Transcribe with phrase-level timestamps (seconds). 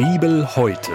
[0.00, 0.92] Bibel heute.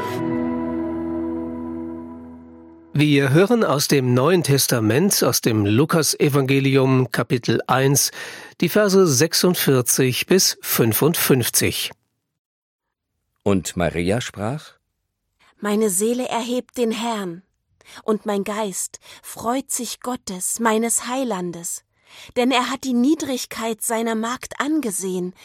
[2.91, 8.09] Wir hören aus dem Neuen Testament, aus dem Lukasevangelium Kapitel 1,
[8.61, 11.91] die Verse 46 bis 55.
[13.43, 14.71] Und Maria sprach,
[15.59, 17.43] Meine Seele erhebt den Herrn,
[18.05, 21.83] und mein Geist freut sich Gottes, meines Heilandes,
[22.37, 25.35] denn er hat die Niedrigkeit seiner Magd angesehen.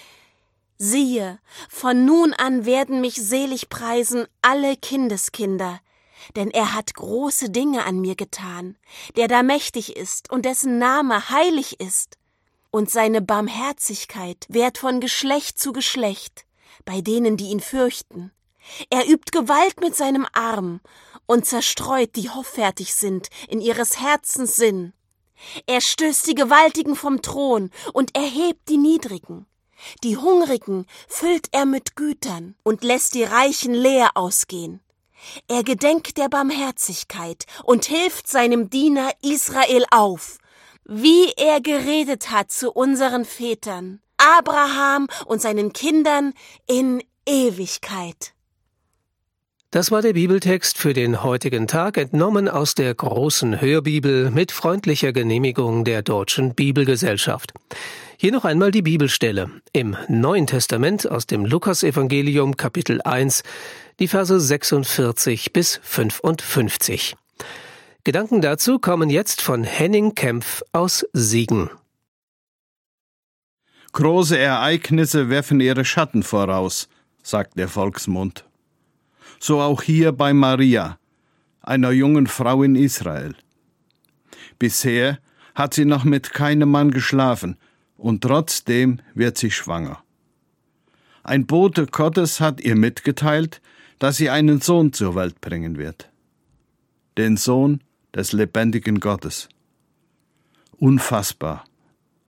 [0.83, 5.79] Siehe, von nun an werden mich selig preisen alle Kindeskinder,
[6.37, 8.79] denn er hat große Dinge an mir getan,
[9.15, 12.17] der da mächtig ist und dessen Name heilig ist,
[12.71, 16.47] und seine Barmherzigkeit währt von Geschlecht zu Geschlecht,
[16.87, 18.33] bei denen, die ihn fürchten.
[18.89, 20.81] Er übt Gewalt mit seinem Arm
[21.27, 24.95] und zerstreut, die hoffärtig sind, in ihres Herzens Sinn.
[25.67, 29.45] Er stößt die Gewaltigen vom Thron und erhebt die Niedrigen.
[30.03, 34.81] Die Hungrigen füllt er mit Gütern und lässt die Reichen leer ausgehen.
[35.49, 40.39] Er gedenkt der Barmherzigkeit und hilft seinem Diener Israel auf,
[40.85, 46.33] wie er geredet hat zu unseren Vätern, Abraham und seinen Kindern
[46.67, 48.35] in Ewigkeit.
[49.73, 55.13] Das war der Bibeltext für den heutigen Tag, entnommen aus der großen Hörbibel mit freundlicher
[55.13, 57.53] Genehmigung der Deutschen Bibelgesellschaft.
[58.17, 63.45] Hier noch einmal die Bibelstelle im Neuen Testament aus dem Lukasevangelium Kapitel 1,
[64.01, 67.15] die Verse 46 bis 55.
[68.03, 71.71] Gedanken dazu kommen jetzt von Henning Kempf aus Siegen.
[73.93, 76.89] Große Ereignisse werfen ihre Schatten voraus,
[77.23, 78.45] sagt der Volksmund
[79.41, 80.99] so auch hier bei Maria,
[81.63, 83.35] einer jungen Frau in Israel.
[84.59, 85.19] Bisher
[85.55, 87.57] hat sie noch mit keinem Mann geschlafen,
[87.97, 90.03] und trotzdem wird sie schwanger.
[91.23, 93.61] Ein Bote Gottes hat ihr mitgeteilt,
[93.99, 96.11] dass sie einen Sohn zur Welt bringen wird.
[97.19, 97.83] Den Sohn
[98.15, 99.49] des lebendigen Gottes.
[100.79, 101.65] Unfassbar,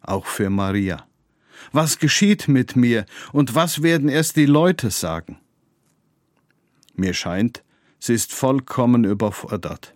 [0.02, 1.06] auch für Maria.
[1.72, 5.38] Was geschieht mit mir und was werden erst die Leute sagen?
[6.94, 7.62] Mir scheint,
[7.98, 9.94] sie ist vollkommen überfordert.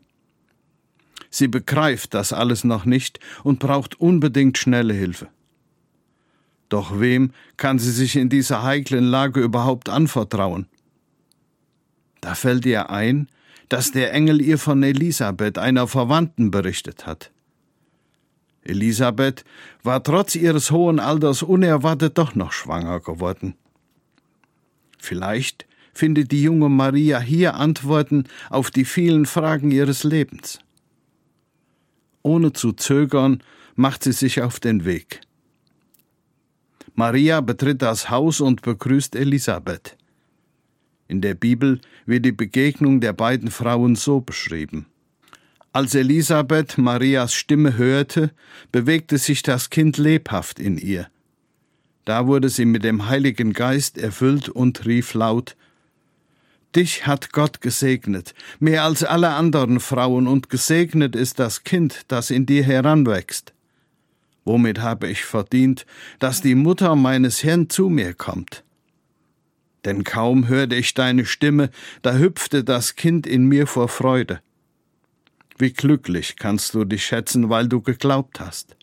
[1.30, 5.28] Sie begreift das alles noch nicht und braucht unbedingt schnelle Hilfe.
[6.68, 10.66] Doch wem kann sie sich in dieser heiklen Lage überhaupt anvertrauen?
[12.20, 13.28] Da fällt ihr ein,
[13.68, 17.30] dass der Engel ihr von Elisabeth, einer Verwandten, berichtet hat.
[18.62, 19.44] Elisabeth
[19.82, 23.54] war trotz ihres hohen Alters unerwartet doch noch schwanger geworden.
[24.98, 30.58] Vielleicht findet die junge Maria hier Antworten auf die vielen Fragen ihres Lebens.
[32.22, 33.42] Ohne zu zögern
[33.74, 35.20] macht sie sich auf den Weg.
[36.94, 39.96] Maria betritt das Haus und begrüßt Elisabeth.
[41.08, 44.86] In der Bibel wird die Begegnung der beiden Frauen so beschrieben.
[45.72, 48.30] Als Elisabeth Marias Stimme hörte,
[48.72, 51.08] bewegte sich das Kind lebhaft in ihr.
[52.06, 55.54] Da wurde sie mit dem Heiligen Geist erfüllt und rief laut
[56.76, 62.30] Dich hat Gott gesegnet, mehr als alle anderen Frauen, und gesegnet ist das Kind, das
[62.30, 63.54] in dir heranwächst.
[64.44, 65.86] Womit habe ich verdient,
[66.18, 68.62] dass die Mutter meines Herrn zu mir kommt?
[69.86, 71.70] Denn kaum hörte ich deine Stimme,
[72.02, 74.40] da hüpfte das Kind in mir vor Freude.
[75.56, 78.76] Wie glücklich kannst du dich schätzen, weil du geglaubt hast.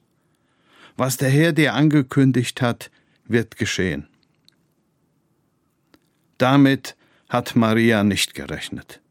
[0.97, 2.89] Was der Herr dir angekündigt hat,
[3.25, 4.07] wird geschehen.
[6.39, 6.95] Damit
[7.33, 9.01] hat Maria nicht gerechnet.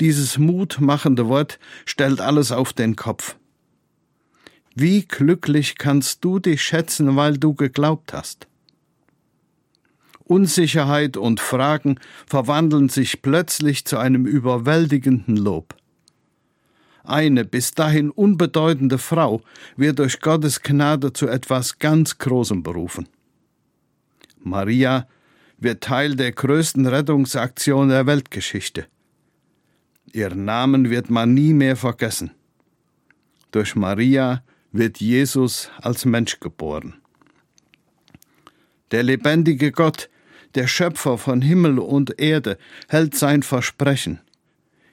[0.00, 3.36] Dieses mutmachende Wort stellt alles auf den Kopf.
[4.76, 8.46] Wie glücklich kannst du dich schätzen, weil du geglaubt hast?
[10.24, 15.74] Unsicherheit und Fragen verwandeln sich plötzlich zu einem überwältigenden Lob.
[17.02, 19.42] Eine bis dahin unbedeutende Frau
[19.76, 23.08] wird durch Gottes Gnade zu etwas ganz Großem berufen.
[24.38, 25.08] Maria
[25.62, 28.86] wird Teil der größten Rettungsaktion der Weltgeschichte.
[30.12, 32.32] Ihren Namen wird man nie mehr vergessen.
[33.50, 34.42] Durch Maria
[34.72, 36.94] wird Jesus als Mensch geboren.
[38.90, 40.10] Der lebendige Gott,
[40.54, 42.58] der Schöpfer von Himmel und Erde,
[42.88, 44.20] hält sein Versprechen.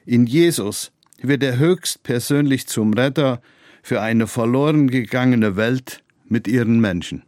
[0.06, 3.42] In Jesus wird er höchstpersönlich zum Retter
[3.82, 7.24] für eine verloren gegangene Welt mit ihren Menschen.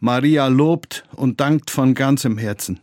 [0.00, 2.80] Maria lobt und dankt von ganzem Herzen.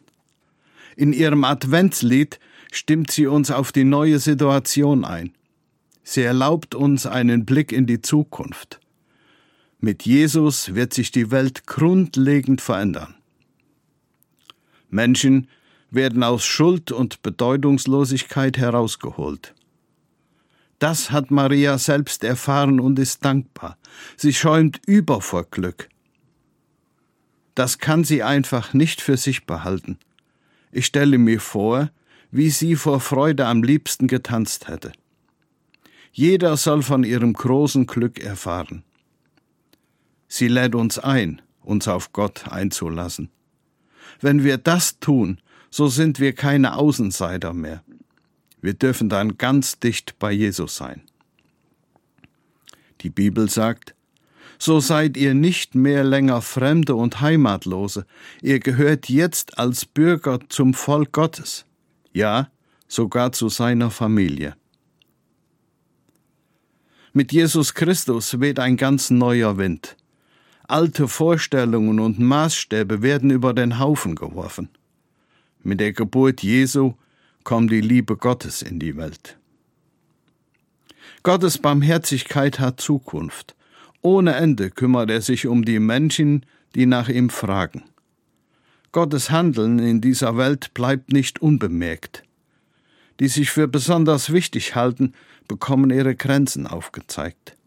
[0.96, 2.40] In ihrem Adventslied
[2.72, 5.34] stimmt sie uns auf die neue Situation ein.
[6.04, 8.80] Sie erlaubt uns einen Blick in die Zukunft.
[9.80, 13.16] Mit Jesus wird sich die Welt grundlegend verändern.
[14.90, 15.50] Menschen
[15.90, 19.56] werden aus Schuld und Bedeutungslosigkeit herausgeholt.
[20.80, 23.78] Das hat Maria selbst erfahren und ist dankbar.
[24.16, 25.90] Sie schäumt über vor Glück.
[27.58, 29.98] Das kann sie einfach nicht für sich behalten.
[30.72, 31.90] Ich stelle mir vor,
[32.30, 34.92] wie sie vor Freude am liebsten getanzt hätte.
[36.12, 38.84] Jeder soll von ihrem großen Glück erfahren.
[40.28, 43.32] Sie lädt uns ein, uns auf Gott einzulassen.
[44.22, 47.84] Wenn wir das tun, so sind wir keine Außenseiter mehr.
[48.62, 51.02] Wir dürfen dann ganz dicht bei Jesus sein.
[53.02, 53.96] Die Bibel sagt,
[54.60, 58.06] so seid ihr nicht mehr länger Fremde und Heimatlose,
[58.42, 61.66] ihr gehört jetzt als Bürger zum Volk Gottes,
[62.14, 62.50] ja,
[62.88, 64.56] sogar zu seiner Familie.
[67.14, 69.98] Mit Jesus Christus weht ein ganz neuer Wind.
[70.68, 74.70] Alte Vorstellungen und Maßstäbe werden über den Haufen geworfen.
[75.64, 76.94] Mit der Geburt Jesu
[77.44, 79.38] kommt die Liebe Gottes in die Welt.
[81.24, 83.57] Gottes Barmherzigkeit hat Zukunft.
[84.08, 86.46] Ohne Ende kümmert er sich um die Menschen,
[86.76, 87.84] die nach ihm fragen.
[88.94, 92.24] Gottes Handeln in dieser Welt bleibt nicht unbemerkt.
[93.20, 95.12] Die sich für besonders wichtig halten,
[95.50, 97.58] bekommen ihre Grenzen aufgezeigt.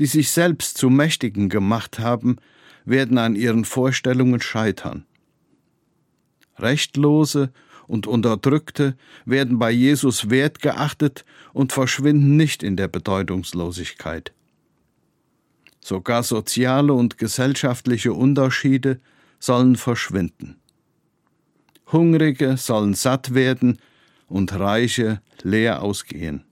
[0.00, 2.38] Die sich selbst zu Mächtigen gemacht haben,
[2.84, 5.06] werden an ihren Vorstellungen scheitern.
[6.58, 7.52] Rechtlose
[7.86, 14.32] und Unterdrückte werden bei Jesus wertgeachtet und verschwinden nicht in der Bedeutungslosigkeit.
[15.82, 19.00] Sogar soziale und gesellschaftliche Unterschiede
[19.40, 20.56] sollen verschwinden.
[21.90, 23.78] Hungrige sollen satt werden
[24.28, 26.44] und Reiche leer ausgehen.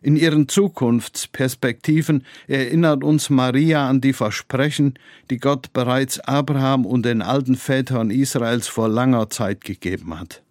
[0.00, 4.98] In ihren Zukunftsperspektiven erinnert uns Maria an die Versprechen,
[5.30, 10.42] die Gott bereits Abraham und den alten Vätern Israels vor langer Zeit gegeben hat.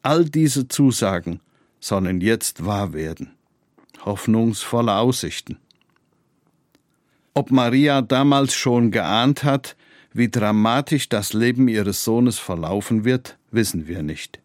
[0.00, 1.40] All diese Zusagen
[1.80, 3.32] sollen jetzt wahr werden.
[4.04, 5.58] Hoffnungsvolle Aussichten.
[7.34, 9.76] Ob Maria damals schon geahnt hat,
[10.12, 14.40] wie dramatisch das Leben ihres Sohnes verlaufen wird, wissen wir nicht.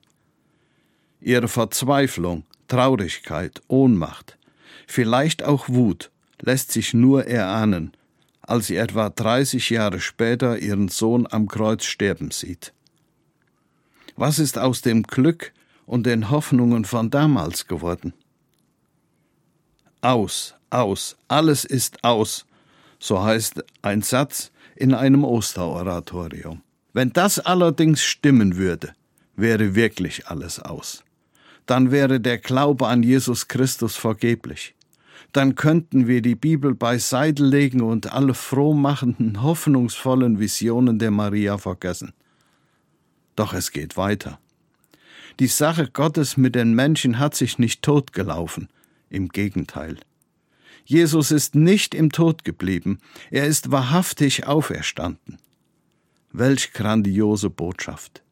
[1.22, 4.38] Ihre Verzweiflung, Traurigkeit, Ohnmacht,
[4.88, 6.12] vielleicht auch Wut
[6.42, 7.92] lässt sich nur erahnen,
[8.42, 12.74] als sie etwa 30 Jahre später ihren Sohn am Kreuz sterben sieht.
[14.16, 15.54] Was ist aus dem Glück
[15.86, 18.13] und den Hoffnungen von damals geworden?
[20.01, 22.46] Aus, aus, alles ist aus,
[23.00, 26.62] so heißt ein Satz in einem Osteroratorium.
[26.94, 28.94] Wenn das allerdings stimmen würde,
[29.36, 31.04] wäre wirklich alles aus
[31.69, 34.74] dann wäre der Glaube an Jesus Christus vergeblich.
[35.34, 42.13] Dann könnten wir die Bibel beiseite legen und alle frohmachenden, hoffnungsvollen Visionen der Maria vergessen.
[43.36, 44.40] Doch es geht weiter.
[45.40, 48.69] Die Sache Gottes mit den Menschen hat sich nicht totgelaufen,
[49.10, 49.98] im Gegenteil.
[50.86, 55.38] Jesus ist nicht im Tod geblieben, er ist wahrhaftig auferstanden.
[56.32, 58.24] Welch grandiose Botschaft.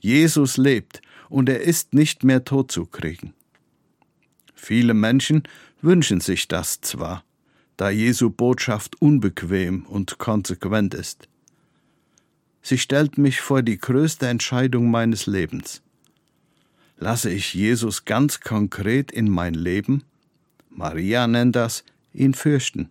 [0.00, 3.34] Jesus lebt und er ist nicht mehr tot zu kriegen.
[4.54, 5.42] Viele Menschen
[5.82, 7.24] wünschen sich das zwar,
[7.76, 11.28] da Jesu Botschaft unbequem und konsequent ist.
[12.62, 15.82] Sie stellt mich vor die größte Entscheidung meines Lebens.
[16.96, 20.04] Lasse ich Jesus ganz konkret in mein Leben?
[20.74, 22.90] Maria nennt das ihn fürchten.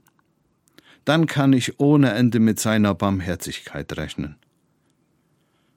[1.05, 4.37] Dann kann ich ohne Ende mit seiner Barmherzigkeit rechnen.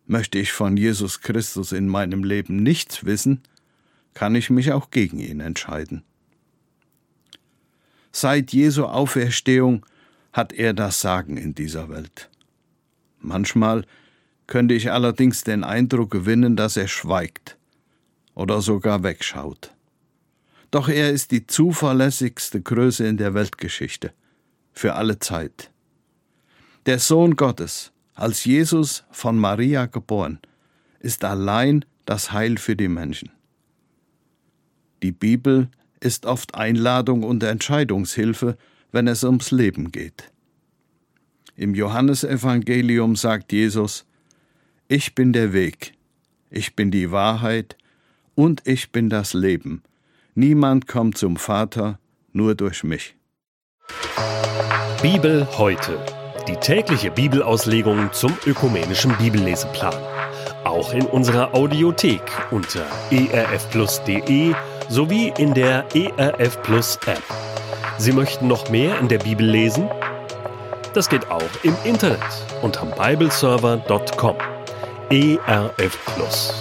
[0.07, 3.43] Möchte ich von Jesus Christus in meinem Leben nichts wissen,
[4.15, 6.05] kann ich mich auch gegen ihn entscheiden.
[8.13, 9.85] Seit Jesu Auferstehung
[10.33, 12.31] hat er das Sagen in dieser Welt.
[13.21, 13.85] Manchmal
[14.47, 17.59] könnte ich allerdings den Eindruck gewinnen, dass er schweigt
[18.35, 19.76] oder sogar wegschaut.
[20.71, 24.13] Doch er ist die zuverlässigste Größe in der Weltgeschichte,
[24.73, 25.71] für alle Zeit.
[26.87, 30.41] Der Sohn Gottes, als Jesus von Maria geboren,
[31.01, 33.31] ist allein das Heil für die Menschen.
[35.03, 35.69] Die Bibel
[36.01, 38.57] ist oft Einladung und Entscheidungshilfe,
[38.93, 40.31] wenn es ums Leben geht.
[41.57, 44.07] Im Johannesevangelium sagt Jesus,
[44.89, 45.95] Ich bin der Weg,
[46.51, 47.77] ich bin die Wahrheit
[48.35, 49.83] und ich bin das Leben.
[50.39, 51.99] Niemand kommt zum Vater
[52.31, 53.17] nur durch mich.
[55.01, 55.99] Bibel heute
[56.47, 59.95] die tägliche Bibelauslegung zum ökumenischen Bibelleseplan.
[60.65, 64.53] Auch in unserer Audiothek unter erfplus.de
[64.91, 67.23] sowie in der ERF Plus App.
[67.97, 69.89] Sie möchten noch mehr in der Bibel lesen?
[70.93, 72.21] Das geht auch im Internet
[72.61, 74.37] unter bibleserver.com.
[75.09, 76.61] ERF Plus.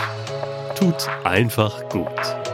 [0.75, 2.44] Tut einfach gut.